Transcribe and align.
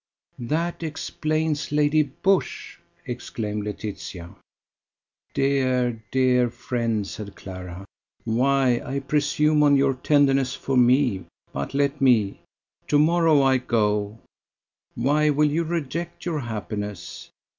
"That 0.39 0.81
explains 0.81 1.71
Lady 1.71 2.03
Busshe!" 2.23 2.79
exclaimed 3.05 3.63
Laetitia. 3.65 4.33
"Dear, 5.35 6.01
dear 6.09 6.49
friend," 6.49 7.05
said 7.05 7.35
Clara. 7.35 7.85
"Why 8.23 8.81
I 8.83 9.01
presume 9.01 9.61
on 9.61 9.75
your 9.75 9.93
tenderness 9.93 10.55
for 10.55 10.75
me; 10.75 11.25
but 11.53 11.75
let 11.75 12.01
me: 12.01 12.39
to 12.87 12.97
morrow 12.97 13.43
I 13.43 13.57
go 13.59 14.17
why 14.95 15.29
will 15.29 15.51
you 15.51 15.63
reject 15.63 16.25
your 16.25 16.39
happiness? 16.39 17.29